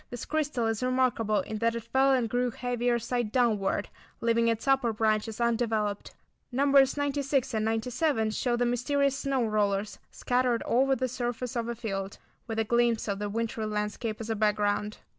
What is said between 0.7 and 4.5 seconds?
remarkable in that it fell and grew heavier side downward, leaving